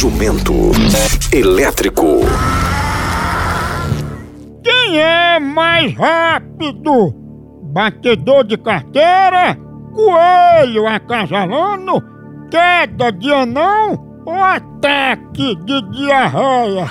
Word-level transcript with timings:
Jumento 0.00 0.54
elétrico. 1.30 2.20
Quem 4.64 4.98
é 4.98 5.38
mais 5.38 5.94
rápido? 5.94 7.14
Batedor 7.64 8.44
de 8.44 8.56
carteira? 8.56 9.58
Coelho 9.92 10.86
acasalando? 10.86 12.02
Queda 12.50 13.12
de 13.12 13.30
anão? 13.30 14.22
Ou 14.24 14.42
ataque 14.42 15.54
de 15.66 15.82
diarreia? 15.90 16.90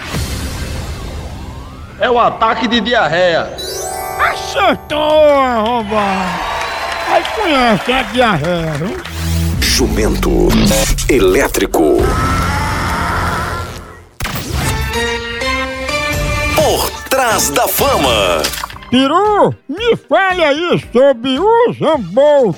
É 1.99 2.11
o 2.11 2.19
ataque 2.19 2.67
de 2.67 2.79
diarreia. 2.79 3.57
Acertou, 4.19 5.39
arrombado! 5.39 6.29
Aí 7.11 7.23
conhece 7.35 7.91
a 7.91 8.03
diarreia, 8.03 8.71
viu? 8.73 8.97
Jumento 9.59 10.29
elétrico. 11.09 11.97
Por 17.19 17.25
trás 17.25 17.49
da 17.49 17.67
fama. 17.67 18.41
Peru, 18.89 19.53
me 19.67 19.93
fale 19.97 20.41
aí 20.41 20.81
sobre 20.89 21.37
o 21.37 21.73
Zambolt. 21.73 22.57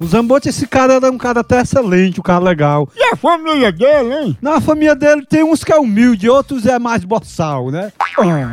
O 0.00 0.06
Zambotti, 0.06 0.48
esse 0.48 0.66
cara 0.66 0.94
era 0.94 1.10
um 1.10 1.18
cara 1.18 1.40
até 1.40 1.60
excelente, 1.60 2.18
um 2.18 2.22
cara 2.22 2.42
legal. 2.42 2.88
E 2.96 3.04
a 3.04 3.14
família 3.14 3.70
dele, 3.70 4.14
hein? 4.14 4.38
Na 4.40 4.62
família 4.62 4.96
dele 4.96 5.26
tem 5.26 5.44
uns 5.44 5.62
que 5.62 5.70
é 5.70 5.78
humilde, 5.78 6.26
outros 6.26 6.64
é 6.64 6.78
mais 6.78 7.04
boçal, 7.04 7.70
né? 7.70 7.92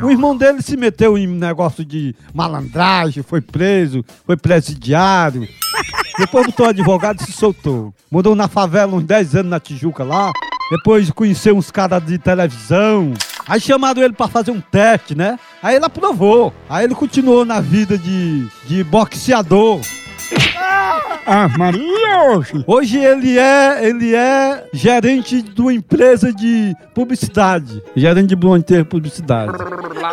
O 0.04 0.12
irmão 0.12 0.36
dele 0.36 0.62
se 0.62 0.76
meteu 0.76 1.18
em 1.18 1.26
negócio 1.26 1.86
de 1.86 2.14
malandragem, 2.34 3.24
foi 3.24 3.40
preso, 3.40 4.04
foi 4.26 4.36
presidiário. 4.36 5.48
Depois 6.20 6.48
botou 6.48 6.66
advogado 6.66 7.22
e 7.22 7.24
se 7.24 7.32
soltou. 7.32 7.94
Morou 8.12 8.36
na 8.36 8.50
favela 8.50 8.94
uns 8.94 9.06
10 9.06 9.36
anos 9.36 9.52
na 9.52 9.60
Tijuca 9.62 10.04
lá. 10.04 10.34
Depois 10.70 11.10
conheceu 11.12 11.56
uns 11.56 11.72
caras 11.72 12.06
de 12.06 12.18
televisão. 12.18 13.14
Aí 13.48 13.60
chamaram 13.60 14.02
ele 14.02 14.14
pra 14.14 14.28
fazer 14.28 14.52
um 14.52 14.62
teste, 14.62 15.16
né? 15.16 15.38
Aí 15.62 15.76
ele 15.76 15.86
aprovou. 15.86 16.54
Aí 16.70 16.86
ele 16.86 16.96
continuou 16.96 17.46
na 17.46 17.60
vida 17.62 17.98
de, 17.98 18.48
de 18.66 18.84
boxeador. 18.84 19.82
Ah, 21.28 21.48
Maria, 21.58 22.24
hoje. 22.32 22.64
Hoje 22.68 22.98
ele 22.98 23.38
é, 23.38 23.88
ele 23.88 24.16
é 24.16 24.66
gerente 24.72 25.42
de 25.42 25.60
uma 25.60 25.74
empresa 25.74 26.32
de 26.32 26.76
publicidade. 26.94 27.82
Gerente 27.96 28.36
de 28.36 28.46
uma 28.46 28.58
empresa 28.58 28.84
de 28.84 28.90
publicidade. 28.90 29.52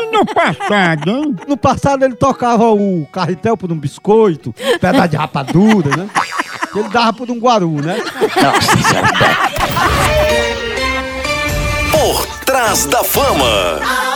E 0.00 0.11
no 0.11 0.24
passado, 0.24 1.11
hein? 1.11 1.36
No 1.46 1.56
passado 1.56 2.05
ele 2.05 2.14
tocava 2.14 2.70
o 2.70 3.06
carretel 3.12 3.56
por 3.58 3.70
um 3.70 3.77
biscoito, 3.77 4.55
pedaço 4.80 5.08
de 5.08 5.17
rapadura, 5.17 5.96
né? 5.96 6.08
Ele 6.74 6.89
dava 6.89 7.12
por 7.12 7.30
um 7.30 7.39
guaru, 7.39 7.83
né? 7.83 7.98
Por 11.91 12.31
trás 12.44 12.86
da 12.86 13.02
fama. 13.04 14.11